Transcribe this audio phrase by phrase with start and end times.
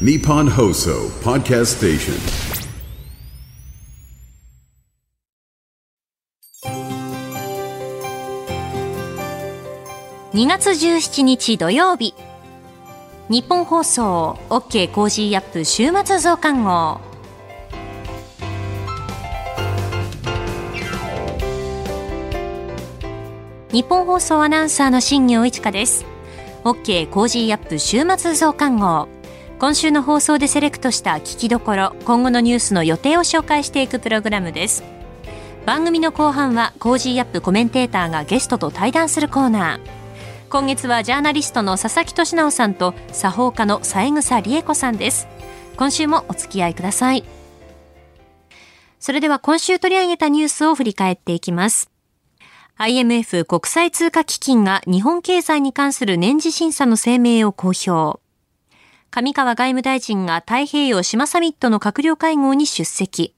[0.00, 2.14] Nippon Hoso Podcast Station.
[10.32, 12.12] 2月17日土曜日
[13.28, 17.00] 日本放送 OK コージーアップ週末増刊号
[23.70, 26.04] 日本放送アナウンサーの新業一華です
[26.64, 29.06] OK コージーアップ週末増刊号
[29.58, 34.82] 今週の放送でセレクトした聞きどころ今後のニュースの予定を紹介していくプログラムです。
[35.64, 39.80] 番組の後半は Cozy up コメンテーターがゲストと対談するコーナー。
[40.50, 45.28] 今月はジャーナリストの佐々木俊尚さんと作法家の三枝理枝子さんです。
[45.76, 47.24] 今週もお付き合いください。
[48.98, 51.90] それでは今週取り上げたニュースを振り返っていきます。
[52.76, 58.23] IMF 国際通貨基金が日本経済に関する年次審査の声明を公表。
[59.16, 63.36] 上川外務大臣が太平洋島サミットの閣僚会合に出席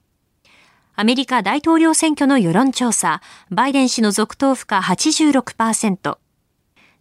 [0.95, 6.17] アメリカ大統領選挙の世論調査、バイデン氏の続投不可86%、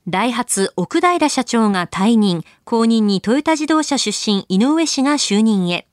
[0.07, 5.89] ダイハツ奥平社長が退任、後任にトヨタ自動車出身井上氏が就任へ。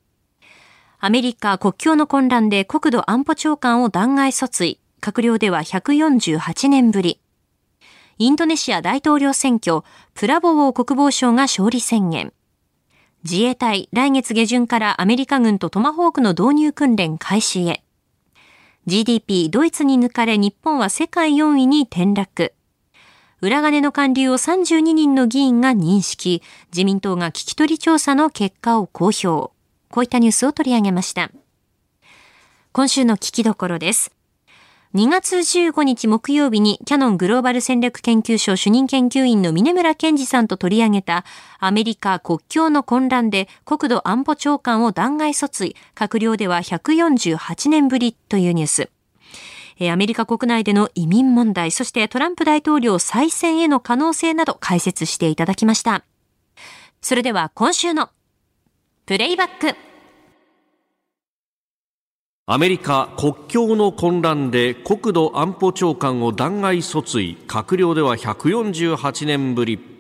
[1.00, 7.22] アメリカ国境の混乱で国土安保長官を弾劾訴追、閣僚では148年ぶり。
[8.18, 9.84] インドネシア大統領選挙、
[10.16, 12.34] プラボウ国防相が勝利宣言。
[13.24, 17.82] 自衛隊、来月下旬からアメリカ軍とトマホークの導入訓練開始へ。
[18.86, 22.54] GDP、ドイツに抜かれ日本は世界4位に転落。
[23.40, 29.24] 裏金の還流を32人の議員が認識、自民党が聞き取り調査の結果を公表。
[29.24, 29.54] こ
[29.98, 31.32] ういったニュースを取り上げました。
[32.74, 34.12] 今週の聞きどころです。
[34.94, 41.26] 2月15日木曜日にキャノングローバル戦略研究所主任研究員の峰村健二さんと取り上げた
[41.58, 48.90] アメリカ国境の混乱で国土安保長官を弾劾訴追、閣僚では148年ぶりというニュース。
[49.92, 56.06] アメリカ国内での移民問題、そしてトランプ大統領再選への可能性など解説していただきました。
[57.02, 58.12] それでは今週の
[59.08, 59.93] プレイバック。
[62.46, 69.93] アメリカ国境の混乱で国土安保長官を弾劾訴追、閣僚では148年ぶり。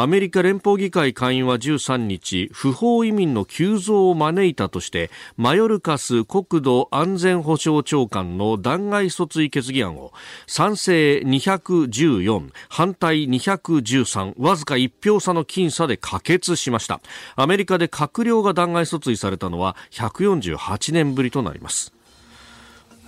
[0.00, 10.12] アメリカ連邦議会下院は13日不法移民の急増を招いたとしてマヨルカス国土安全保障長官の弾劾訴追決議案を
[10.46, 17.00] 賛成214反対213わずか1票差の僅差で可決しました。
[17.34, 21.97] アメリカで閣僚が弾劾訴追されたのは148年ぶりとなります。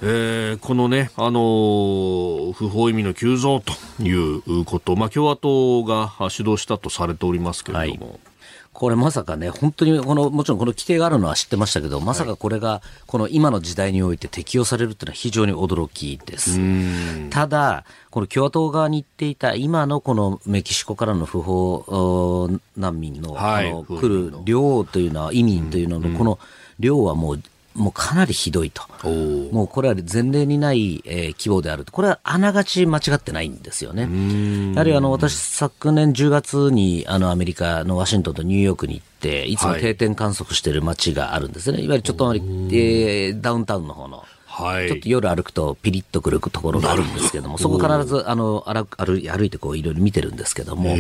[0.03, 8.09] えー、このね、あのー、不法移民の急増ということ、まあ、共和党が主導したとされておりますけれども。
[8.09, 8.21] はい。
[8.73, 16.59] これまさかね、本当にこの、もちろんこの規定があるのは知ってましたけど、まさかこれが、この今の時代において適用されるというのは非常に驚きです。
[17.31, 26.39] ただ、この共和党側に言っていた今のこのメキシコからの不法難民の,、はい、の来る量というのは、移民というののこの
[26.79, 27.43] 量はもう
[27.75, 28.83] もうかなりひどいと。
[29.53, 31.93] もうこれは前例にない、えー、規模であると。
[31.93, 34.03] これはあながち間違ってないんですよね。
[34.75, 41.79] やはりあの、私昨年10月にあのアメリカのワシントンとニューヨークに行って、いつも定点観測している街があるんですね。
[41.79, 44.25] はい、いわゆるちょっと、えー、ダウンタウンの方の。
[44.47, 50.97] はい、ちょっと夜歩くとピリッとくるところがあるんですけども、そこ必ずあの歩歩いてこういろいろ見てるんですけども、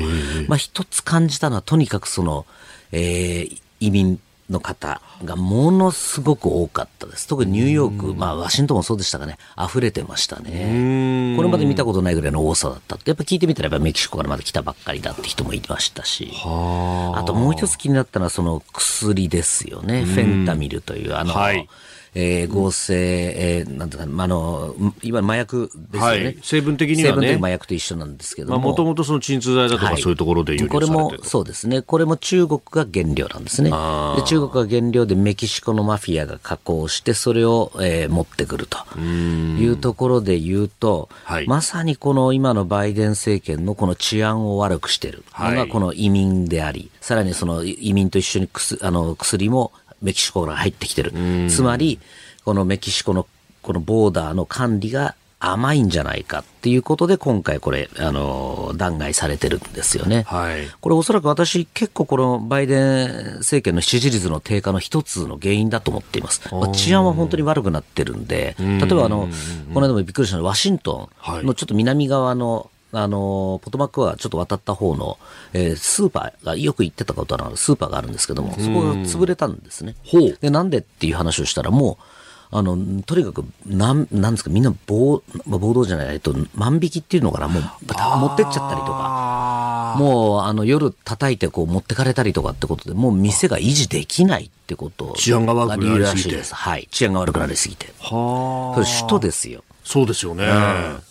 [0.48, 2.47] まあ一つ感じたのはとにかくその、
[2.92, 7.26] えー、移民の方がものすごく多かったです。
[7.26, 11.34] 特にニューヨーク、まあワシントンもそうでしたかね、溢れてましたね。
[11.36, 12.96] これまで見たことないぐらいの多さだった。
[12.96, 17.24] って、やっぱ聞いてみたらやっぱメキシコからまだ来たばっかりだって人もいましたし、あ。
[17.24, 21.68] ともう一つ気になったのはその薬ですよね、フェンタミルという、あの、はい
[22.15, 26.25] えー、合成、えー、なんていうか、まあ、あの、いわゆる麻薬ですよね。
[26.25, 27.09] はい、成分的にはね。
[27.09, 28.59] 成分的麻薬と一緒なんですけども。
[28.59, 31.82] もともとその鎮痛剤だとか、そういうところで輸入これも、そうですね。
[31.82, 33.71] これも中国が原料なんですね。
[33.71, 51.12] で中国が原料でメキシコのマフィアが加工して、それを、えー、持ってくるというところで言うと、はい、まさにこの今のバイデン政権のこの治安を悪くしているのがこの移民であり、さらにその移民と一緒に薬あの薬もメキシコから入ってきてる。
[51.48, 51.98] つまり、
[52.44, 53.26] このメキシコの
[53.62, 60.24] このボーダーの管理が甘いんじゃないかっていうことで今回これ、あの、弾劾されてるんですよね。
[60.26, 60.68] はい。
[60.82, 66.42] これおそらく私結構このバイデン政権の支持率の低下の一つの原因だと思っています。
[66.53, 69.28] まあ、治安は本当に悪くなってるんで、例えばあの、
[69.72, 71.08] この間もびっくりしたのはワシント
[71.42, 75.19] ンのちょっと南側のあの、ポトマックはちょっと渡った方の、
[75.53, 79.95] えースーパーが、よく行ってたことのあるスーパーがあるんですけども、そこが潰れたんですね。
[80.04, 82.04] ほうで、なんでっていう話をしたら、もう、
[82.53, 96.42] あの、とにかく、なん、なんですか、みんな暴、まあ暴動じゃない、えっと、万引きっていうのかな、もう、持ってっちゃったりとか、もう、あの、夜叩いてこう持ってかれたりとかってことで、もう店が維持できないってこと治安が悪くなりすぎて。
[96.42, 96.89] はい。
[96.91, 97.92] 治安が悪くなりすぎて。
[98.01, 99.63] はそれ首都ですよ。
[99.84, 100.47] そうですよね。
[100.47, 101.09] 本当。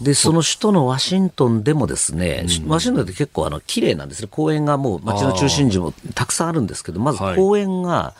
[0.00, 4.28] で、その首都のワシントンでもですね、ワシントンって結構あの綺麗なんですね。
[4.30, 8.14] 公園がもう街の中心地もたくさんあるんですけど、まずはい公園が、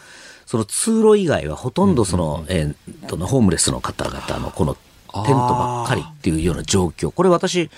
[0.46, 4.80] その通路以外はほとんどその、えーとのホームレスの方々のこのテ
[5.20, 7.10] ントばっかりっていうような状況。
[7.10, 7.70] これ私、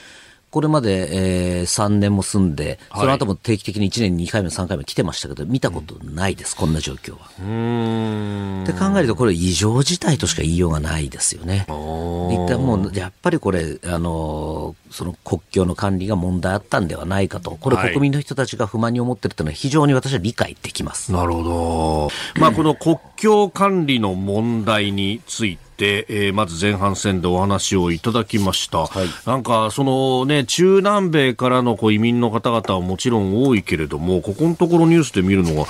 [0.57, 7.27] これまで、えー3年も住んで、その後も定期的に1年に2回目、3回目来てましたけど、見たことないです、こんな状況は。
[7.27, 11.67] って考えると、これ異常事態としか言いようがないですよね。
[11.69, 17.51] 一旦もう、やっぱりこれ、あのーその国境の管理が問題あったんではないかと。
[17.61, 21.13] これはい国民の人たちが不満に思ってるというのは非常に私は理解できます。
[21.13, 22.41] なるほど。
[22.41, 28.89] まあ、この国境管理の問題について、えーまず前半戦でお話をいただきました。
[29.27, 35.67] なんか、そのね、中南米からのこう移民の方々はもちろん多いけれども、ここのところニュースで見るのは、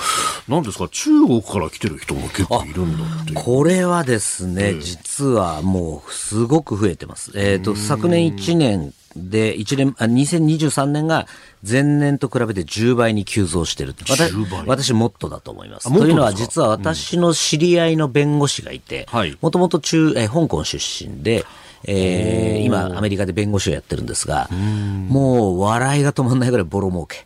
[0.47, 3.33] 何ですか、中国から来てる人も結構いるんだって。
[3.33, 7.31] これはですね、実はもうすごく増えてます。
[7.35, 11.27] えっ、と、昨年1年で、1年、あ、2023年が
[11.67, 13.95] 前年と比べて10倍に急増してる。
[13.99, 15.91] 私10倍私もっとだと思います。
[15.91, 20.77] とというのは実は私の知り合いの弁護士がいてはい、もともと中、えー香港出
[21.07, 21.45] 身で、
[21.85, 27.25] えー今アメリカで弁護士をやってるんですが、もう笑いが止まんないぐらいボロ儲け。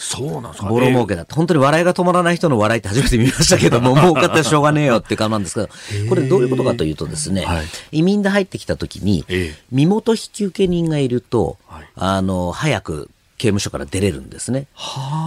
[0.00, 0.68] あ、そうなんですか。
[0.68, 7.64] ボロ儲けだって、本当に笑いが止まらない人の笑いって初めて見ましたけども、 儲かったらしょうがねえよっていう感じなんですけど、これどういうことかというとですね、はい。
[7.92, 14.66] 移民で入ってきた時にええ、身元引受人がいるとはい、あの、早く刑務所から出れるんですね。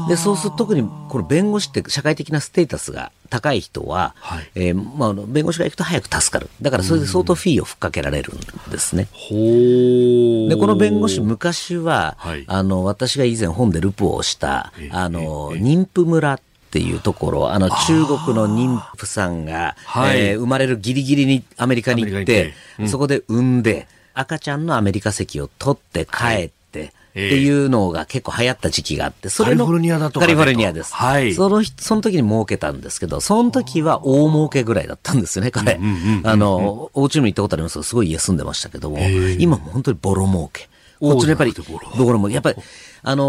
[0.08, 4.52] で、そうすると特にこの弁護士って社会的なステータスが高い人は、はい。
[4.54, 6.48] えーまあ弁護士が行くと早く助かる。
[6.62, 9.08] だからそれで相当フィーをふっかけられるんですね。
[10.50, 12.44] で、この弁護士、昔は、はい。
[12.48, 16.40] あの、私が以前本でルポをしたえ、あの、妊婦村っ
[16.70, 20.20] ていうところ、あの、中国の妊婦さんが、はい。
[20.20, 22.90] えー生まれるギリギリにアメリカに行ってうん。
[22.90, 26.50] そこで産んで、赤ちゃんのアメリカ籍を取って帰っ
[27.14, 30.96] っていうのが結構流行った時期があって、それのカリフォルニアだとかカねリフォルニアです。
[30.96, 31.36] はい。
[31.36, 35.80] その人、その時に儲けたんですけど、その時は大儲けぐらいだったんですよね、彼。
[36.24, 38.98] あの、お家にも行ったことありますけど、すごい家住んでましたけども、
[39.38, 40.68] 今もう本当にボロ儲け。
[41.00, 42.58] こっちのやっぱりボロ、ボロも、やっぱり、
[43.04, 43.24] あの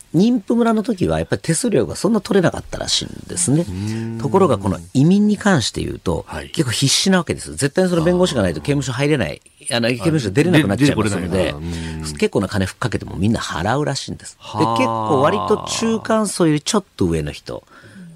[0.00, 3.66] ー妊婦村の時はやっぱり手数料がそんな取れなかったらしいんですね。
[4.20, 6.50] ところがこの移民に関して言うと、はい。
[6.50, 7.56] 結構必死なわけですよ。
[7.56, 11.54] 絶対にその弁護士がないと刑務所入れない、あの、刑務所出れなくなっちゃいますので
[12.18, 14.36] 結構な金ふっかけてもみんな払うらしいんです。
[14.36, 14.78] で、はあ。
[14.78, 17.64] 結構割と中間層よりちょっと上の人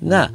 [0.05, 0.31] が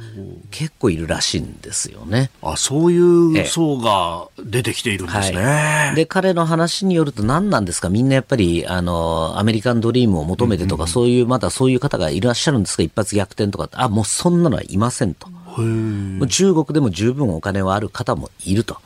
[0.50, 2.30] 結構いるらしいんですよね。
[2.42, 5.42] あ、そういう層が出てきているんですね。
[5.42, 7.88] はい、で、彼の話によると何なんですか？
[7.88, 12.82] みんなやっぱり、あの、アメリカンドリームを求めてとか、そういう、まだそういう方がいらっしゃるんですか？
[12.82, 13.68] 一発逆転とか。
[13.72, 15.28] あ、もうそんなのはいませんと。
[15.56, 18.78] 中国でも十分お金はある方もいると。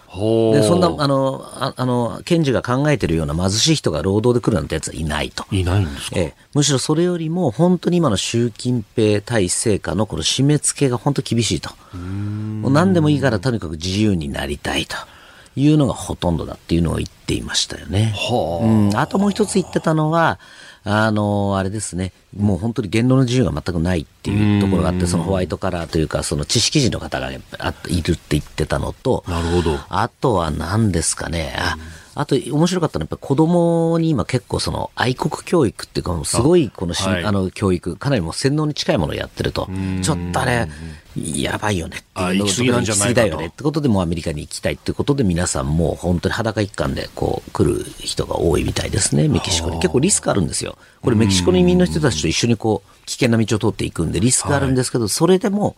[0.52, 5.44] で、そんな、あの、ああの、検事が考えてるような貧しい人が労働で来るなんてやつはいないと。
[5.52, 6.18] いないんですか？
[6.18, 11.70] ええ、むしろそれよりも本当に今の習近平体制下のこの締め付けが本当厳しいと。
[11.96, 14.96] もう何でもいいからとにかく自由になりたいと
[15.56, 18.12] いうのがほとんどだっていうのを言っていましたよね。
[18.16, 20.38] はあうん、あともう一つ言ってたのは、
[20.84, 27.42] あの、あれですね、もう本当に言論の自由が全くないっていうところがあって、そのホワイトカラーというか、その知識人の方がいるっ
[28.16, 29.78] て言ってたのと、なるほど。
[29.88, 31.54] あとは何ですかね。
[31.58, 31.76] あ
[32.18, 37.24] あと、面白かったのは、やっぱり子供に今結構その愛国教育っていうか、すごいこのし、はい。
[37.24, 39.68] あの教育、かなりもう洗脳に近いものをやってると、
[40.02, 40.66] ちょっとあれ、
[41.14, 42.56] やばいよねっていうのあ行き
[42.98, 49.76] 過ぎだよねってことで、もうアメリカに行きたいっていうことで、皆さんもう本当に裸一貫でこう来る人が多いみたいですね、メキシコに。
[49.78, 50.76] 結構リスクあるんですよ。
[51.02, 55.76] これメキシコの移民の人たちと一緒にこう、危険な道を通っていくんで、リスクあるんですけど、それでも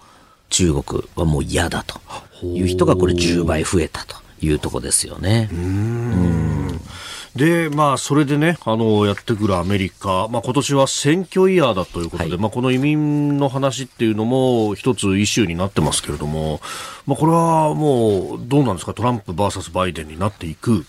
[0.49, 2.01] 中国はもう嫌だと
[2.43, 5.49] いう人がこれ10倍増えたというとこですよね。
[7.37, 12.39] で、まあ、それでね、あの、やってくるアメリカ、まあ、今年は選挙イヤーだということで、はい。
[12.39, 16.61] まあ、この移民の話っていうのも一つイシューになってますけれども、
[17.07, 20.85] まあ、これはもう、どうなんですか、トランプ VS バイデンになっていく。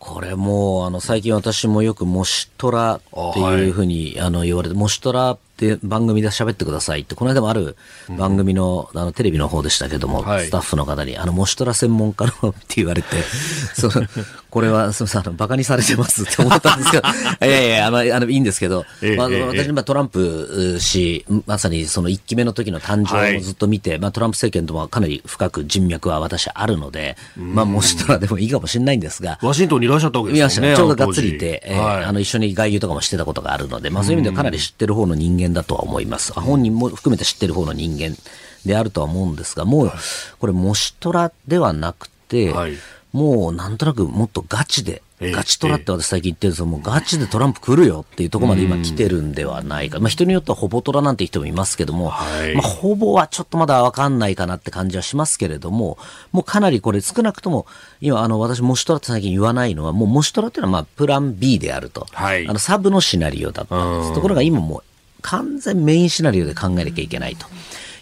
[0.00, 3.00] これもう、あの、最近私もよくモシトラっ
[3.34, 7.76] ていうふうに、あの、言われて、モシトラっで番組で喋ってくださいって、この間もある
[8.08, 10.46] 番組の,、あのテレビの方でしたけども、はい。
[10.46, 13.22] スタッフの方に、あの、モシトラ専門家のって言われて、
[13.74, 14.06] その
[14.50, 17.08] これは、すみません、あの、バカにされてますって思ったんですけど、
[17.46, 18.84] いやいや、あの、あのいいんですけど、
[19.16, 19.42] まあ、ええええ。
[19.62, 30.70] 私、まあ、トランプ氏、まさにその1期目の時の誕生をずっと見て、まあ、トランプ政権ともかなり深く人脈は私あるので、まあ、モシトラでもいいかもしれないんですが、ワシントンにいらっしゃったわけいですよね。
[30.70, 32.04] やちょうどがっつりいて、えーはい。
[32.04, 36.32] あの一緒に外遊とかもしてたことがあるので、まあ、そういう意味ではかなり知ってる方の人間だとは思います。
[36.36, 38.16] あ本人も含めて知ってる方の人間
[38.64, 39.92] であるとは思うんですが、もう、
[40.38, 42.72] これ、モシトラではなくて、はい
[43.12, 50.00] もうなんとなくもっとガチで、ええガチトラって私最近言ってるんですけど、もうガチでトランプ来るよっていうところまで今来てるんではないか。
[50.00, 55.98] まあ人によってはほぼトラなんて人もいますけども、はいまあほぼはちょっとまだわかんないかなって感じはしますけれども、
[56.32, 57.66] もうかなりこれ少なくとも、
[58.00, 62.06] 今あの私モシトラって最近言わないのは、もうモシトラっていうのはまあプラン B であると。
[62.10, 64.14] はいあのサブのシナリオだったんです。
[64.14, 64.84] ところが今もう
[65.22, 67.46] 完全メインシナリオで考えなきゃいけないと。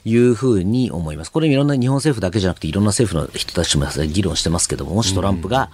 [0.05, 1.31] いうふうに思います。
[1.31, 5.71] これいろんな日本政府だけじゃなくていろんな政府の人たちも議論してますけども、もしトランプが、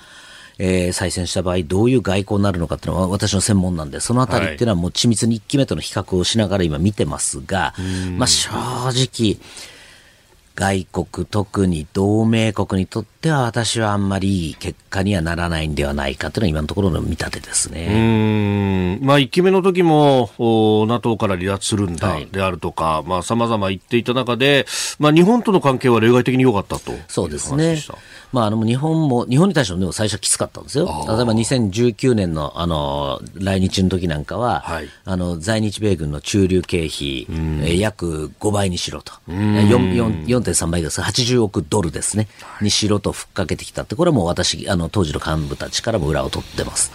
[0.58, 7.74] えー再選した場合どういう外交になるのかっていうのは私の専門なんで、そのあたりっていうのはもう緻密に1期目との比較をしながら今見てますが、
[8.16, 9.36] まあ正直、
[10.56, 17.86] 外国、特に同盟国にとっては私はあんまりいい結果にはならないんではないかというのが今のところの見立てですうね。
[17.88, 24.66] ーんまあ、1期目の時も、お NATO から離脱するんだ、はいであるとか、まあ、様々言っていた中で、
[24.98, 26.92] まあ、日本との関係は例外的に良かったと。
[27.08, 27.78] そうですね。
[28.32, 30.86] まあ、あの、日本も、日本に対しても最初はきつかったんですよ。
[31.06, 39.12] 例えば2019年の、あの、来日の時なんかは、はいあの、在日米軍の駐留経費、えー約5倍にしろと。
[39.28, 41.00] 4 4 4.3倍です。
[41.00, 42.28] 80億ドルですね。
[42.60, 46.92] にしろとふっかけてきたって、これはもう私、あの、当時の幹部たちからも裏を取ってます。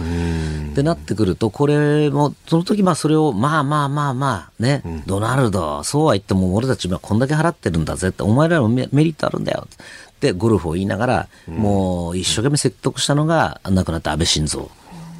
[0.71, 14.67] ってなってくると、これも、その時まあそれを、まあまあまあまあ、ね、ドナルド、そうは言っても俺たち今こんだけ払ってるんだぜって、お前らのメメリットあるんだよって、ゴルフを言いながら、もう一生懸命説得したのが、亡くなった安倍晋三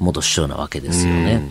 [0.00, 1.50] 元首相なわけですよね。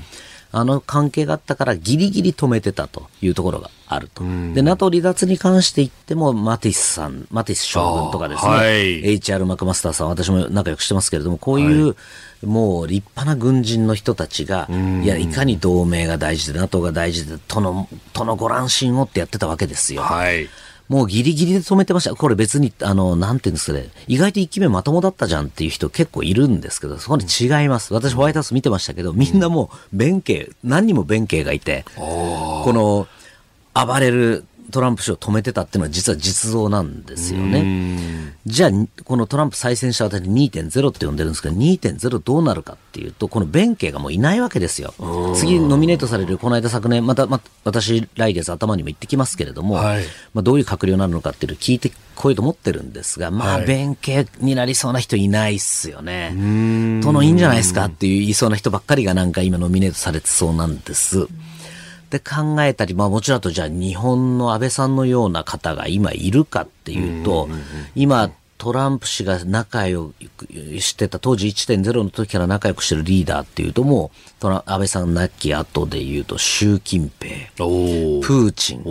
[0.53, 4.23] あの関係があったからギリギリ止めてたというところがあると。
[4.53, 11.95] で、NATO 離脱に関して言っても、マティスさん、マティス将軍とかですね、はい HR マクマスターさん、私も仲良くしてますけれども、こういう、
[12.45, 14.67] もう立派な軍人の人たちが、
[15.03, 20.01] いや、いかに同盟が大事で、NATO が大事で、との、とのご乱心をってやってたわけですよ。
[20.01, 20.49] はい。
[20.91, 22.13] もうギリギリで止めてました。
[22.15, 27.93] これ別に、あの、なんていうんですかね、意外と一期目まともだったじゃんっていう人結構いるんですけど、そこに違います。
[27.93, 33.07] 私ホワイトハウス見てましたけど、みんなもう弁慶、何人も弁慶がいて、この、
[33.73, 38.33] 暴れるトランプ氏を止めてたっていうのは実は実像なんですよね。
[38.45, 38.71] じゃあ、
[39.03, 44.93] このトランプ再選した私2.0って呼んでるんですけど、2.0どうなるかっていうと、この弁慶がもういないわけですよ。
[45.35, 56.31] 次ノミネートされる、この間昨年、また、ま、私来月頭にも行ってきますけれども、はいまあ、どういう閣僚になるのかっていうのを聞いてこようと思ってるんですが、まあ、はい弁慶になりそうな人いないっすよね。
[57.03, 61.27] 殿いいんじゃないですかっていう言いそうな人ばっかりがなんか今ノミネートされてそうなんです。
[62.11, 67.49] で考えたり、まあもちろんあとじゃあ日本の安倍さんのような方が今いるかっていうと、
[67.95, 70.45] 今トランプ氏が仲良く
[70.79, 77.47] してた、当時1.0の時から仲良くしてるリーダーっていうともう、トラ安倍さん亡き後で言うと習近平。
[77.55, 78.83] プーチン。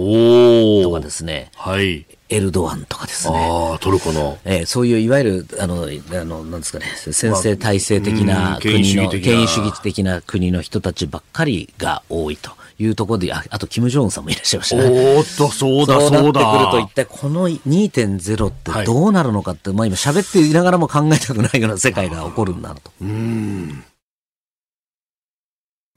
[0.82, 2.04] とかですね、はい。
[2.30, 3.36] エルドアンとかですね。
[3.36, 4.38] ああ、トルコの。
[4.44, 14.84] えーそういういわゆる、あの、あの、なんですかね、先制体制的な国の、主義的な権威主義的な国の人たちばっかりが多いというところで、ああと、キム・ジョンウンさんもいらっしゃいましたね。
[14.84, 16.70] おーっと、そうだ、そうなってくるそうだ。
[16.70, 22.90] と一体この2.0ってどうなるのかって、まあ今喋っていながらも考えたくないような世界が起こるんだなと。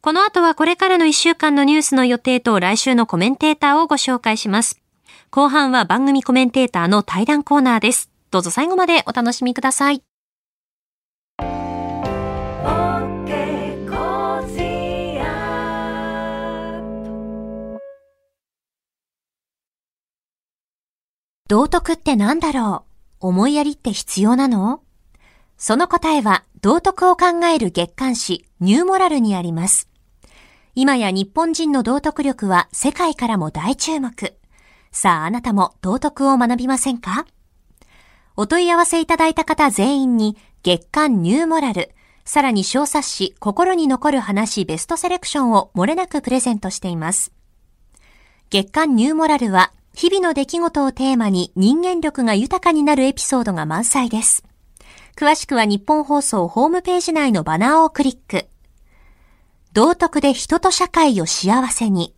[0.01, 4.82] この後はこれからの1週間のニュースの予定と来週のコメンテーターをご紹介します。
[5.35, 8.11] 後半は番組コメンテーターの対談コーナーです。
[8.29, 10.03] どうぞ最後までお楽しみください。
[21.47, 22.85] 道徳って何だろ
[23.19, 23.27] う？
[23.29, 24.83] 思いやりって必要なの？
[25.57, 29.89] その答えは道徳を考える月刊誌ニューモラルにあります。
[30.75, 34.35] 今や日本人の道徳力は世界からも大注目。
[34.93, 37.25] さああなたも道徳を学びませんか？
[38.37, 41.91] お問い合わせいただいた方全員に月刊ニューモラル、
[42.23, 47.33] さらに小冊子心に残る話ベストセレクションを漏れなくプレゼントしています。
[48.51, 54.43] 月刊ニューモラルは日々の出来事をテーマに人間力が豊かになるエピソードが満載です。
[55.15, 58.47] 詳しくは日本放送ホームページ内のバナーをクリック。
[59.73, 62.15] 道徳で人と社会を幸せに。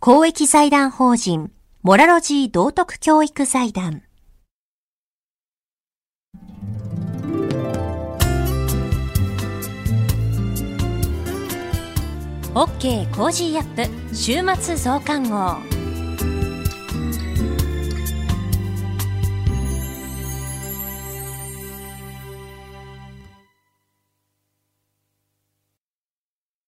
[0.00, 1.50] 公益財団法人、
[1.86, 4.02] モラロジー道徳教育財団。
[12.54, 15.58] OK Cozy up 週末増刊号。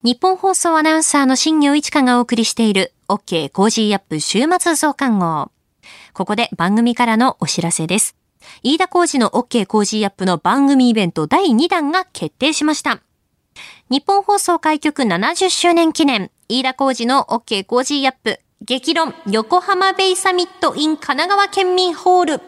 [0.04, 5.50] 日本放送アナウンサーの新業一華がお送りしている OK コージーアップ週末増刊号。
[6.12, 8.16] ここで番組からのお知らせです。
[8.62, 13.00] 飯田浩二の OK コージーアップの番組イベント第2弾が決定しました。
[13.88, 22.40] ニッポン放送開局70周年記念、飯田浩司の OK Cozy up、激論横浜ベイサミット in 神奈川県民ホール。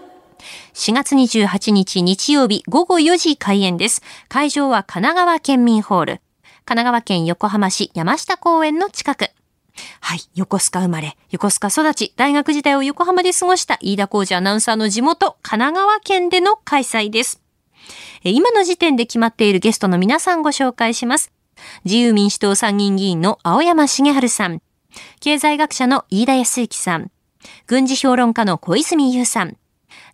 [0.74, 4.02] 4月28日日曜日午後4時開演です。
[4.28, 6.20] 会場は神奈川県民ホール。
[6.64, 9.30] 神奈川県横浜市山下公園の近く。
[10.00, 10.20] はい。
[10.34, 17.42] 横須賀生まれ、横須賀育ち、大学時代を横浜で過ごした飯田浩司アナウンサーの地元、神奈川県での開催です。
[18.24, 21.32] 今の時点で決まっているゲストの皆さんご紹介します。
[21.84, 24.62] 自由民主党参議院議員の青山繁晴さん、
[25.20, 27.10] 経済学者の飯田康之さん、
[27.66, 29.56] 軍事評論家の小泉悠さん、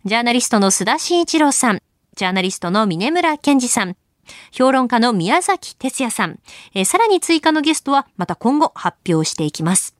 [0.05, 1.81] ジャーナリストの須田慎一郎さん、
[2.15, 3.95] ジャーナリストの峯村健司さん、
[4.51, 6.39] 評論家の宮崎哲弥さん、
[6.73, 9.95] えー、さらに追加のゲストはまた今後発表していきます。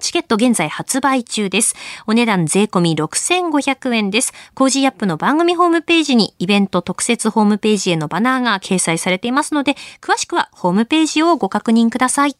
[0.00, 1.76] チケット現在発売中です。
[2.06, 4.32] お値段税込み6500円です。
[4.54, 12.36] Cozy up の番組ホームページにイベント特設ホームページへのバナーが掲載されていますので、詳しくはホームページをご確認ください。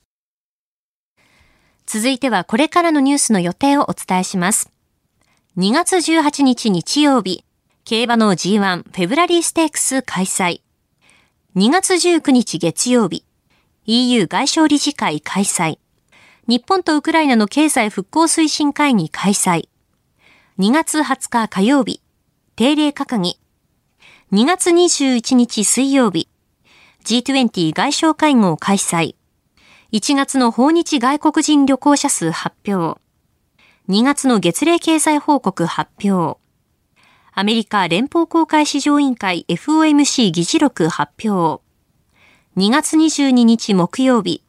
[1.87, 4.73] 続いてはこれからのニュースの予定をお伝えします。
[5.59, 7.45] 2月18日日曜日、
[7.85, 10.61] 競馬の G1 フェブラリーステークス開催。
[11.57, 13.25] 2月19日月曜日、
[13.85, 15.81] EU 外相理事会開催。
[16.47, 19.69] 日本とウクライナの経済復興推進会議開催。
[20.61, 22.03] 2月20日火曜日、
[22.55, 23.41] 定例閣議。
[24.31, 26.29] 2月21日水曜日、
[27.05, 29.17] G20 外相会合開催。
[29.91, 33.01] 1月の訪日外国人旅行者数発表。
[33.89, 36.39] 2月の月例経済報告発表。
[37.41, 41.63] アメリカ連邦公開市場委員会 FOMC 議事録発表。
[42.59, 44.45] 2月22日木曜日、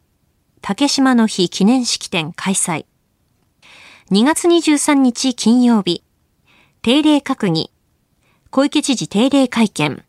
[0.62, 2.86] 竹島の日記念式典開催。
[4.12, 6.04] 2月23日金曜日、
[6.82, 7.72] 定例閣議、
[8.50, 10.04] 小池知事定例会見、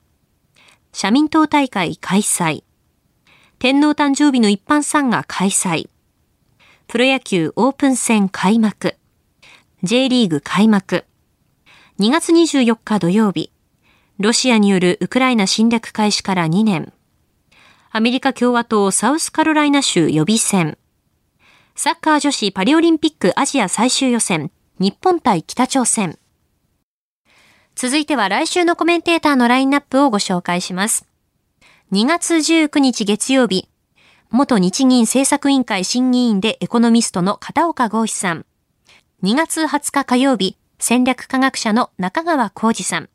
[0.93, 2.65] 社民党大会開催、
[3.61, 5.89] 天皇誕生日の一般参賀開催、
[6.89, 8.97] プロ野球オープン戦開幕、
[9.85, 11.05] J リーグ開幕、
[12.01, 13.53] 2月24日土曜日、
[14.19, 16.91] ロシアによるウクライナ侵略開始から2年、
[17.91, 20.79] アメリカ共和党サウスカロライナ州予備選。
[21.75, 24.51] サッカー女子パリオリンピックアジア最終予選。
[24.79, 26.19] 日本対北朝鮮。
[27.77, 31.07] 続いては来週のコメンテーターのラインナップをご紹介します。
[31.93, 33.69] 2月19日月曜日、
[34.31, 38.47] 元日銀政策委員会審議員でエコノミストの片岡豪志さん。
[39.23, 43.09] 2月20日火曜日、戦略科学者の中川浩二さん。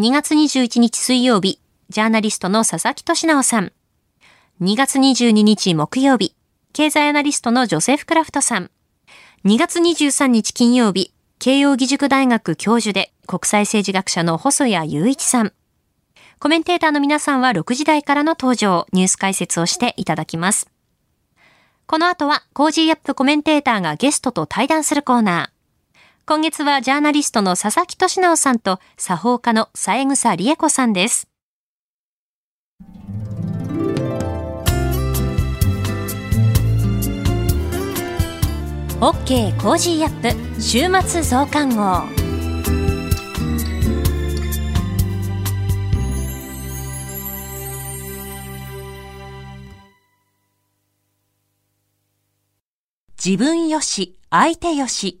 [0.00, 3.72] 2月21日水曜日、ジャーナリストの佐々木俊直さん。
[4.60, 6.34] 2月22日木曜日、
[6.72, 8.72] 経済アナリストのジョセフ・クラフトさん。
[9.44, 15.52] 2月23日金曜日、慶応義塾大学教授で国際政治学者の細谷雄一さん。
[16.40, 20.68] コメンテーターの皆さんは6時台からの登場、ニュース解説をしていただきます。
[21.86, 25.55] この後は、 Cozy up コメンテーターがゲストと対談するコーナー。
[26.28, 31.28] 今月はジャーナリストの佐々木俊尚さんと作法家の三枝理枝子さんです。
[38.98, 42.02] OK Cozy up 週末増刊号
[53.24, 55.20] 自分よし、相手よし、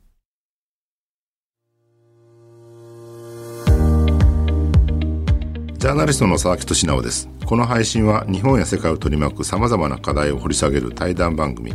[5.81, 7.27] ジャーナリストの佐々木俊直です。
[7.43, 11.73] この配信は日本や世界を取り巻く様々な課題を掘り下げる対談番組。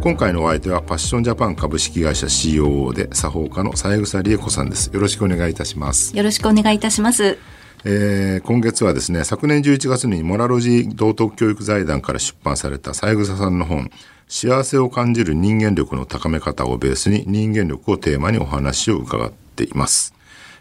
[0.00, 4.90] 今回のお相手はパッションジャパン株式会社 COO で作法家の三枝理恵子さんです。
[4.92, 6.16] よろしくお願いいたします。
[6.16, 7.38] よろしくお願いいたします。
[7.84, 13.88] えー、今月はですね昨年11月にモラロジー道徳教育財団から出版された三枝さんの本
[14.26, 20.12] 幸せを感じる人間力の高め方をベースに人間力をテーマにお話を伺っています、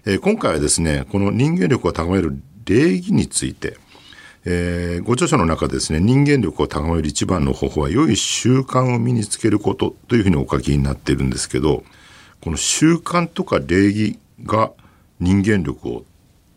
[0.05, 3.77] えー今回はですねこの人間力を高める礼儀について。
[4.45, 11.85] えーご著書の中でですね人間力を高める一番の方法は良い習慣を身につけることというふうにお書きになっているんですけど
[12.41, 14.71] この習慣とか礼儀が
[15.21, 16.03] 人間力を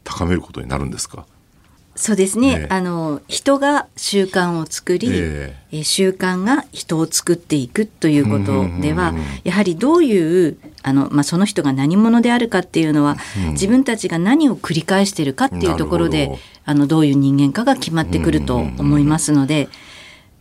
[0.02, 1.26] 高めることになるんですか？
[1.94, 2.66] そうですね、ええ。
[2.70, 5.76] あの人が習慣を作り、ええ。
[5.78, 9.14] ー習慣が人を作っていくということでは、
[9.44, 13.16] やはりどういうあの、まあ、その人が何者であるかっていうのは、
[13.50, 19.68] 自分たちが何を繰り返しているかっていうところであのどういう人間かが決まってくると思いますので、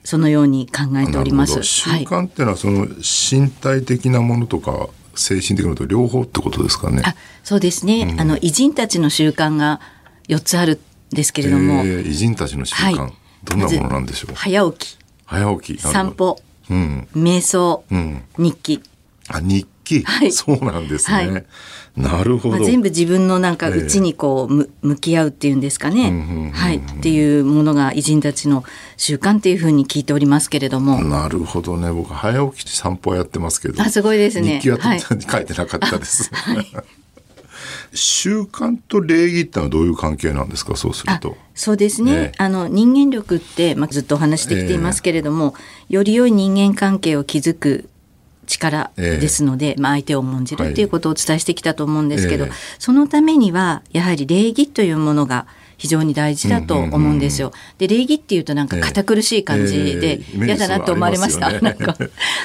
[0.03, 1.63] そのように考えております。
[1.63, 2.05] 習はい。
[2.05, 7.01] 慣っていうのはその身体的なものとか精神的なものと両方ってことですかね？
[7.03, 9.81] あそうですね、あの偉人たちの習慣が
[10.27, 10.79] 4つある
[11.11, 13.13] んですけれども、えー偉人たちの習慣、はい。
[13.43, 14.35] どんなものなんでしょう？
[14.35, 14.97] 早起き。
[15.25, 16.11] 早起き、散。
[16.11, 16.39] 歩。
[16.67, 18.23] うん、瞑想、うん。
[18.39, 18.81] 日記、
[19.27, 21.17] あ、日記、はいそうなんですね。
[21.17, 21.45] はい
[21.97, 22.57] なるほど。
[22.57, 28.65] まあ、全部自分のなんかええ内にこうむ向き合うっていうんですかね、はい、っていうものが偉人たちの
[28.97, 31.89] 習慣っていうふうに聞いておりますけれども、なるほどね。
[31.91, 33.81] 僕早起きして散歩はやってますけど。
[33.81, 36.29] あすごいですね日記ははい書いてなかったです。
[37.93, 40.75] 習慣と礼儀ってのはどういう関係なんですか？
[40.75, 41.37] そうするあと。
[41.53, 45.55] そうですね、ええあの人間力って、まあ、ずっとお話してきていますけれども、
[45.87, 47.89] より良い人間関係を築く
[48.45, 52.51] 力ですので、まあ、相手を重んじるっていうことをお伝えしてきたと思うんですけど、ええ。
[52.79, 57.51] そのためにはやはり礼儀というものが非常に大事だと思うんですよ。
[57.77, 61.51] で礼儀っていうとなんか堅苦しい感じえで嫌だなと思われました。
[61.61, 61.95] なんか。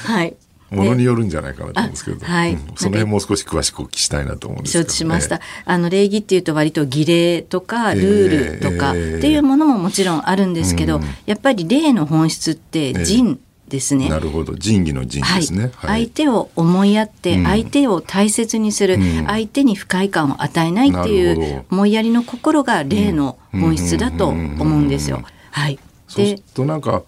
[0.05, 0.35] はい。
[0.71, 2.53] ものによるんじゃないかなと思うんですけど、あはい。
[2.53, 2.59] うん。
[2.77, 5.41] その辺もう少し詳しくお聞きしたいなと思うんですけ承ど、知しました。
[5.65, 9.15] あの礼儀っていうと割と儀礼とかルールとかっえ。
[9.17, 14.11] えていうものももちろんあるんですけど、やっぱり礼の本質って仁ですね。
[14.11, 14.55] なるほど。
[14.55, 25.23] 仁義の仁ですね、相手を思いやって、相手を大切にする、相手に不快感を与えないっていう思いやりの心が礼の本質だと思うんですよ。
[25.51, 25.77] はい。
[25.77, 27.05] でそうするとなんか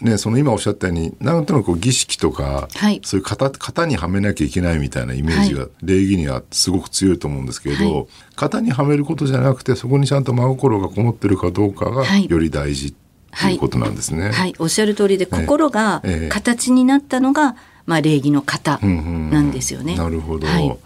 [0.00, 3.00] ねその今おっしゃったようになんとなく儀式とか、はい。
[3.04, 8.06] そういう型型にはめなきゃいけないみたいなイメージが、は礼儀にはすごく強いと思うんですけれど、はい。
[8.34, 12.28] 型にはめることじゃなくてそこにちゃんと真心がこもってるかどうかがはい。
[12.28, 13.03] より大事って
[13.50, 14.30] いうことなんですね。
[14.30, 19.96] はい、おっしゃる通りで心がええ形になったのが、まあ礼儀の型なんですよね。
[19.96, 20.76] なるほど、はい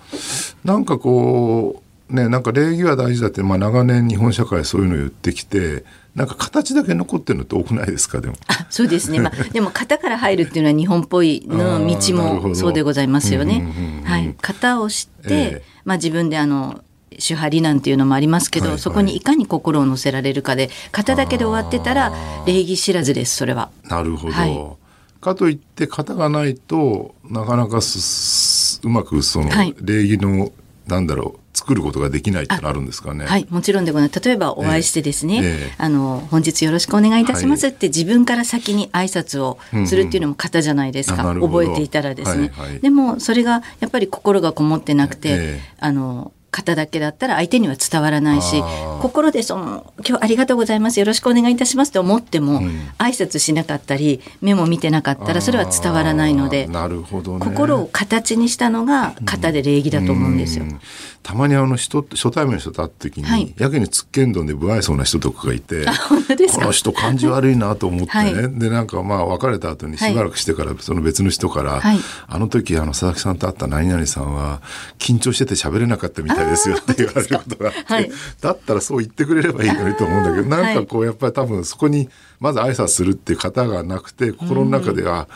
[0.64, 5.84] なんかこうねなんか礼儀は大事だって、まあ、長年日本社会そういうのを言ってきて
[6.14, 8.20] なんか形だけ残ってるのって多くないですか？
[8.20, 8.34] でも。
[8.48, 9.20] あそうですね。
[9.20, 14.04] まあ、 でも型から入るっていうのは日本っぽいの道もそうでございますよねうんうんうんうん。
[14.04, 14.34] はい。
[14.40, 16.80] 型を知って、ええまあ自分であの、
[17.18, 22.12] 手張りなんていうのもありますけど、はいはいそこにいかに心を乗せられるかで、型だけで終わってたら、
[22.46, 23.70] 礼儀知らずです、それは。
[23.84, 24.88] なるほど、はい
[25.20, 30.52] かといって型がないとなかなかすうまくその礼儀の、
[30.86, 33.26] なんだろう作ることができないってなるんですかね。
[33.26, 34.20] はい、もちろんでございます。
[34.20, 41.22] 例えばお会いしてですね、ええあの、本日よろしくお願いいたしますって自分から先に挨拶をするっていうのも型じゃないですか。
[41.22, 48.62] あなるほど覚えていたらですね、はいはいでも、それがやっぱり心がこもってなくて、ええあの、型だけだったら相手には伝わらないし
[49.00, 52.62] 心でその「今日ありがとうございますよろしくお願いいたします」って思っても、
[52.98, 57.44] 挨拶しなかったり目も見てなかったらそれは伝わらないのでなるほどね。
[57.44, 60.64] 心を形にしたのが型で礼儀だと思うんですよ。
[60.64, 60.80] うん
[61.22, 63.54] たまにあの人初対面の人と会った時に、はい。
[63.58, 65.84] やけにつっけんどんで不愛想な人とかがいて
[66.54, 71.98] この人感じ悪いなと思ってね、はでなんかまあ別れた後にしばらくしてからその別の人から、はい。
[72.26, 74.62] あの時あの佐々木さんと会った何々さんは
[74.98, 78.10] 緊張してて喋れなかったみたいですよって言われることがあって、はい。
[78.40, 82.08] だったらそう言ってくれればいいのにと思うんだけどなんかこうやっぱり多分そこに
[82.40, 85.28] まず挨拶するっていう方がなくて心の中では、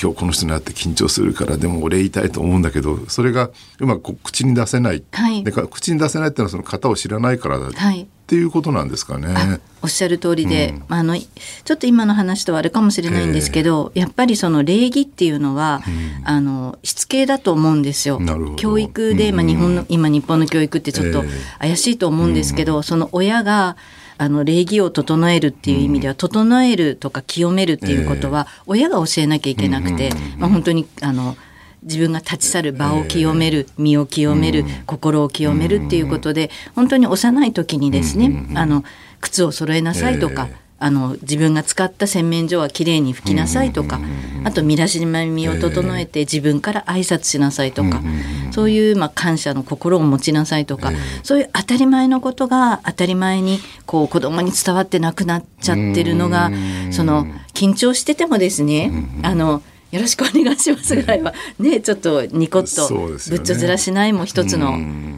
[0.00, 5.44] 今日この人に会って緊張するからでも俺言いたいと思うんだけどそれがうまく口に出せない、はい。
[5.44, 8.06] でか口に出せないっていうのはその型を知らないからだっはい。
[8.32, 9.26] ていうことなんですかね。
[9.36, 15.82] あおっしゃる通りで、あのちょっと今の話とはあるかもしれないんですけど、やっぱりその礼儀っていうのは、
[16.24, 18.18] あのしつけだと思うんですよ。
[18.56, 21.58] 教育で、まあ、日本の今日本の教育ってちょっとええ。
[21.58, 23.76] 怪しいと思うんですけど、その親が
[24.18, 31.36] あの礼儀を整えるっていう意味では、整えるとか清めるっていうことは親が教えなきゃいけなくて、まあ、本当にあの
[31.82, 38.84] 自分が立ち去る場を清める、身を清める、心を清めるっていうことで本当に幼い時にですね、あの
[39.20, 40.48] 靴を揃えなさいとか、
[40.82, 44.00] あの自分が使った洗面所はきれいに拭きなさいとか、
[44.44, 48.02] あと身だしなみを整えて自分から挨拶しなさいとか、
[48.50, 50.92] そういうまあ感謝の心を持ちなさいとか、
[51.22, 56.50] そういう当たり前のことが当たり前にこう子供に伝わってなくなっちゃってるのが、
[56.90, 58.90] その緊張しててもですね、
[59.22, 62.88] あのよろしくお願いしますぐらいはねちょっとニコッと
[63.30, 64.72] ぶっちょずらしないも一つの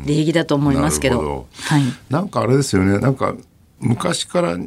[0.04, 1.22] 礼儀だと思いますけど。
[1.22, 1.46] ど。
[1.62, 2.98] はい、なんかあれですよね。
[2.98, 3.34] なんか
[3.80, 4.58] 昔から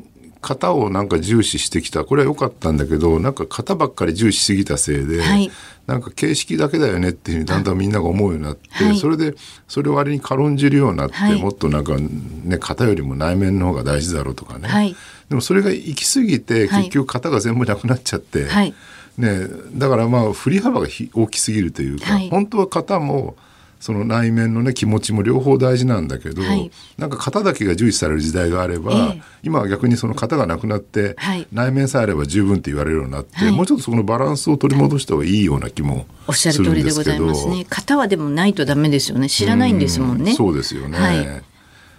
[0.48, 2.06] 型をなんか重視してきた。
[2.06, 5.52] これは良かったんだけどなんか型ばっかり重視しすぎたせいで、はい。
[5.88, 8.98] なんか形式だけだよねっていうふうにだんだんみんなが思うようになって、はい。
[8.98, 9.36] それで
[9.68, 11.42] それを割に軽んじるようになって、はい。
[11.42, 14.96] もっとなんかね型よりも内面の方が大事だろうとかね、はい。
[15.28, 16.84] でもそれが行き過ぎてはい。
[16.84, 18.74] 結局型が全部なくなっちゃって、はい。
[19.18, 22.30] ね、だからまあ振り幅がひ大きすぎるというか、はい。
[22.30, 23.36] 本当は型も
[23.80, 37.66] その内面のね気持ちも両方大事なんだけど、はいなんか型だけが重視される時代があれば、ええ今は逆にその型がなくなって、はい内面さえあれば十分って言われるようになって、はいもうちょっとそこのバランスを取り戻した方がいいような気もおっしゃるするん通りでごですけどざいますね。
[37.70, 39.30] 型はでもないとダメですよね。
[39.30, 40.34] 知らないんですもんね。
[40.34, 40.98] そうですよね。
[40.98, 41.44] はい。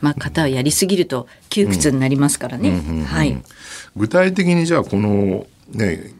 [0.00, 3.04] まあ型はやりすぎると窮屈になりますからね。
[3.06, 3.40] はい。
[3.96, 6.12] 具体的にじゃあこのね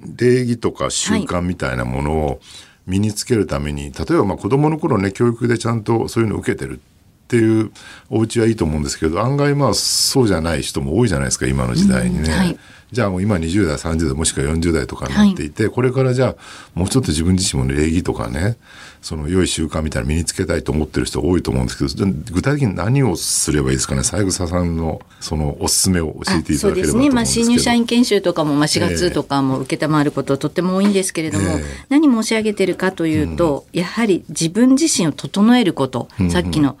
[0.00, 2.40] 礼儀とか習慣みたいなものを
[2.86, 6.80] 身につけるために、例えばまあ子供の頃ね教育でちゃんとそういうのを受けてる
[7.26, 7.72] っていう
[8.08, 12.30] お家はいいと思うんですけど案外まあそうじゃない人も多いじゃないですか今の時代にね。
[12.30, 12.58] うんはい
[12.92, 16.36] じゃあもう今20代30代もしくは40代とかになっていて、これからじゃあ
[16.74, 18.56] もうちょっと自分自身も礼儀とかね
[19.02, 24.02] その良い習慣みたいなの身につけたいと思ってる人多いと思うんですけど具体的に何をすればいいですかね？
[24.02, 27.44] 三枝さんのそのおすすめを教えていたそうですね、だければと思うんまあ、ですけど。
[27.46, 31.64] 新入社員研修とかも、まあ、4月とかも承ることとっても多いんですけれども、ええ。
[31.88, 36.78] 何申し上げてるかというと、やはり自分自身を整えること、さっきの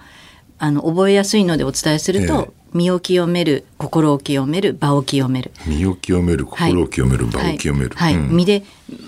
[0.58, 5.50] あの覚えやすいのでお伝えすると、え身を清める心を清める場を清める。
[5.66, 8.36] 身を清める心を清める、場を清める、はい、はいうん。
[8.36, 8.62] 身で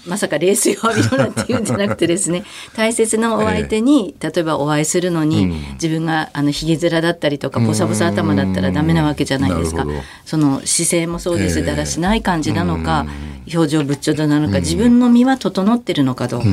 [0.06, 2.44] まさか冷水を浴びろなんて言うんじゃなくてですね。
[2.74, 9.86] 大切なお相手に、例えばお会いするのに、自分があのひげ面だったりとかボサボサ頭だったらダメなわけじゃないですか。
[10.24, 13.06] その姿勢もそうです、ええだらしない感じなのか、
[13.52, 16.46] 表情ぶっちょどなのか、自分の身は整ってるのかどうか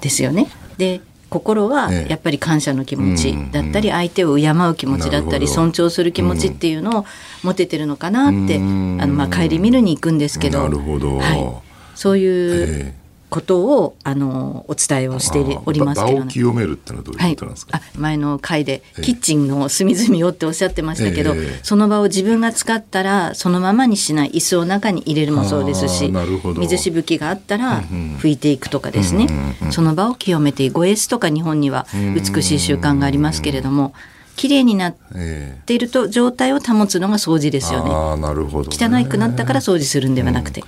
[0.00, 0.46] ですよね。
[0.78, 1.00] で
[1.32, 2.10] 心はええ。
[2.10, 7.06] やっぱり感謝の気持ちだったり相手を敬う気持ちだったり尊重する気持ちっていうのを
[7.42, 8.98] 持ててるのかなってあうん。
[8.98, 10.62] のまあ帰り見るに行くんですけど。
[10.62, 11.18] なるほど。
[11.18, 11.52] はい、
[11.94, 13.01] そういうえ
[13.32, 16.30] ことをあのお伝えをしてあおりますけどね。
[16.30, 19.02] 清めるってのはどうはいいうことなんですか、あ前の回でええ。
[19.02, 21.60] キッチンの隅々をっておっしゃってましたけど、ええ。
[21.62, 26.60] その場を自分が使ったらそのままにしない椅子を中に入れるもそうですあしーなるほど。
[26.60, 29.28] 水しぶきがあったら拭いていくとかですね、
[29.70, 33.94] その場を清めてごエスとか日本には美しい習慣がありますけれども
[34.36, 37.90] 綺麗になっええていると状態を保つのが掃除ですよね。
[37.90, 40.64] ああなるほど、ね、汚くなったから掃除するんではなくて。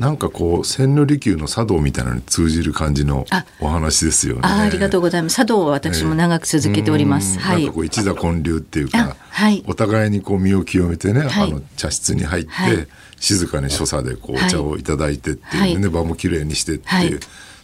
[0.00, 4.40] なんかこう千利休の茶道みたいなのに通じる感じのあお話ですよね。
[4.44, 5.36] ありがとうございます。
[5.36, 7.36] 茶道は私も長く続けております。
[7.36, 7.42] うん。
[7.42, 7.64] はい。
[7.64, 9.62] なんかこう一座建立っていうあか、はい。
[9.66, 11.50] お互いにこう身を清めてね、はい。
[11.50, 12.88] あの茶室に入って、はい。
[13.18, 15.92] 静かに所作でこうお茶をいただいてっていうね、はい。
[15.92, 16.92] 場もきれいにしてっていう。
[16.92, 17.20] はい。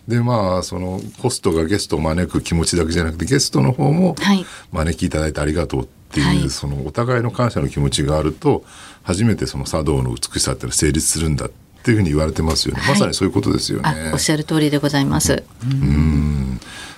[0.07, 4.45] でまあそのホストがゲストを招く気持ちだけじゃなくてゲストの方もはい。
[4.73, 6.51] 招きいただいてありがとうっていう、はい。
[6.51, 8.63] そのお互いの感謝の気持ちがあると
[9.05, 14.11] 初めてその茶道の美しさっていうのは成立するんだっていうふうに言われてますよね、はいまさにそういうことですよね。
[14.11, 15.43] あ、おっしゃる通りでございます。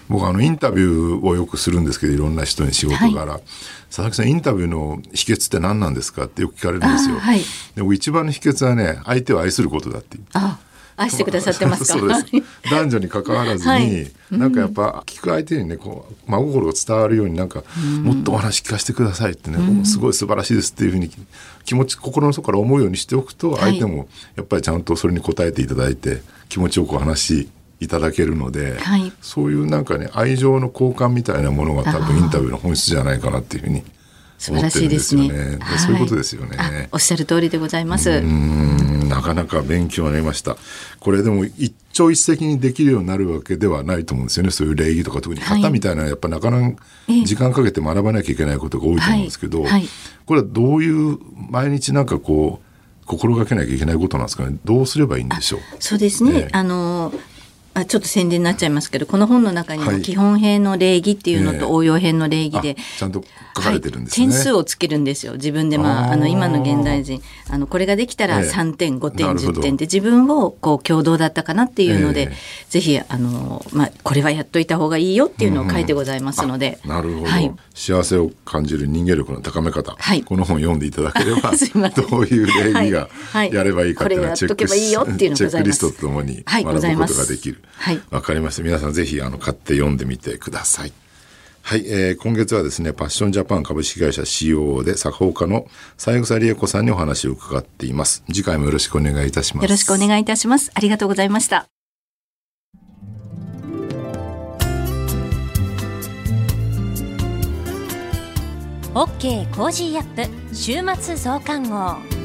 [0.09, 3.41] 僕あのインタビューをよくするんですけどいろんな人に仕事柄、
[3.89, 7.17] 佐々木さんインタビューの秘訣って何なんですかってよく聞かれるんですよ。
[7.17, 7.41] あはい
[7.75, 10.25] で僕一番の秘訣はね相手を愛することだっていう。
[10.33, 10.59] あ、
[10.99, 11.95] 愛してくださってますか？
[11.99, 12.25] そうです。
[12.71, 14.11] 男女に関わらずに、はい。
[14.31, 17.63] なんかやっぱ聞く相手にねこう真心が伝わるようになんか、
[18.03, 21.11] もっとお話聞かせてくださいってね、もうすごい素晴らしいですっていうふうに
[21.65, 23.79] 気持ち心の底から思うようにしておくとはい。
[23.79, 27.49] 相手もやっぱりちゃんとそれに応えていただいて気持ちよくお話し
[27.81, 29.13] いただけるので、はい。
[29.23, 33.85] そういうなんかね愛情の交換みたいなものが多分インタビューの本質じゃないかなっていうふうに
[34.39, 35.29] 素晴らしいですね。
[35.29, 35.59] ですよね。
[35.59, 36.57] でそういうことですよね。
[36.59, 38.11] あおっしゃる通りでございます。
[38.11, 40.57] うんなかなか勉強になりました。
[41.01, 44.51] これでも一朝一夕にできるようになるわけではないと思うんですよね。
[44.51, 49.89] そういう礼儀とか特にはい型みたいなやっぱなかなかええ時間かけて学ばなきゃいけないことが多いと思うんですけど、はいはい
[50.27, 51.19] これはどういう
[51.51, 54.59] 毎日なんかこう心がけなきゃいけないことなんですかね。
[54.67, 55.61] どうすればいいんでしょう。
[55.81, 56.33] そうですね。
[56.35, 57.13] ええあの
[57.75, 59.97] あちょっと宣伝になっちゃいますけどこの本の中にはい。
[59.99, 61.59] も基本編の礼儀っていうのええ。
[61.61, 63.23] と応用編の礼儀で、あちゃんと
[63.57, 64.27] 書かれてるんですね。
[64.27, 65.79] はい、点数をつけるんですよ自分で。
[65.79, 67.23] まああの今の現代人。
[67.51, 68.51] あのこれができたらええ。
[68.51, 69.61] 3点5点なるほど。
[69.61, 72.37] 10点で自分をこう共同だったかなっていうので、ええ。
[72.69, 77.53] ぜひあの、まあ、これはやっといた方がいいよっていうのを書いてございますので、なるほど、はい。
[77.75, 80.23] 幸せを感じる人間力の高め方、はい。
[80.23, 81.53] この本読んでいただければ
[81.91, 83.53] どういう礼儀がはい。
[83.53, 85.87] やればいいかっていうのはチェックこれをやっとけばいいよっていうのチェございます。
[85.87, 86.65] ックリストとともにはい。
[86.65, 87.58] 学ぶことができる。
[87.77, 88.63] はいわかりました。
[88.63, 90.93] 皆さんぜひあの買って読んでみてください。
[91.63, 95.67] はい、えー今月はですね、パッションジャパン株式会社 COO で作法家の
[95.99, 98.25] 三枝理枝子さんにお話を伺っています。
[98.29, 99.65] 次回もよろしくお願いいたします。
[99.65, 101.69] よろしくお願いいたしますありがとうございました
[108.95, 112.18] OK Cozy up 週末増刊号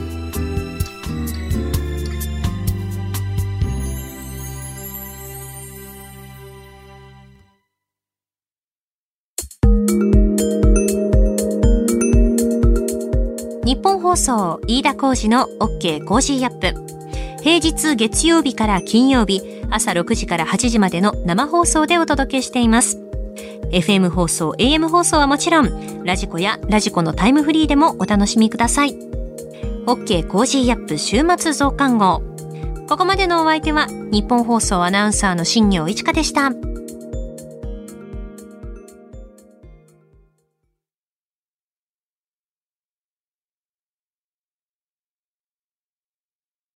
[13.84, 16.74] 本放送飯田浩司の OK コージーアップ。
[17.44, 22.98] 平日月曜日から金曜日朝6時から8時までの生放送でお届けしています。
[23.72, 28.96] FM 放送 AM 放送はもちろん radiko や radiko のタイムフリーでもお楽しみください。
[29.86, 32.22] OK Cozy up 週末増刊号。
[32.88, 36.52] ここまでのお相手はニッポン放送アナウンサーの新行市佳でした。